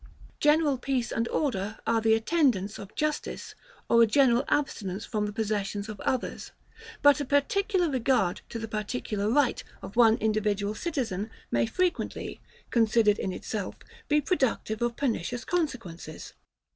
General 0.39 0.79
peace 0.79 1.11
and 1.11 1.27
order 1.27 1.77
are 1.85 2.01
the 2.01 2.15
attendants 2.15 2.79
of 2.79 2.95
justice 2.95 3.53
or 3.87 4.01
a 4.01 4.07
general 4.07 4.43
abstinence 4.47 5.05
from 5.05 5.27
the 5.27 5.31
possessions 5.31 5.87
of 5.87 5.99
others; 6.01 6.51
but 7.03 7.19
a 7.19 7.23
particular 7.23 7.87
regard 7.87 8.41
to 8.49 8.57
the 8.57 8.67
particular 8.67 9.29
right 9.29 9.63
of 9.83 9.95
one 9.95 10.17
individual 10.17 10.73
citizen 10.73 11.29
may 11.51 11.67
frequently, 11.67 12.41
considered 12.71 13.19
in 13.19 13.31
itself, 13.31 13.75
be 14.07 14.19
productive 14.19 14.81
of 14.81 14.97
pernicious 14.97 15.45
consequences. 15.45 16.33